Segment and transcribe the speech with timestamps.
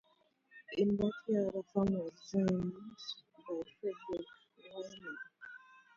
[0.79, 2.73] In that year the firm was joined
[3.37, 4.27] by Frederick
[4.73, 5.17] Whinney.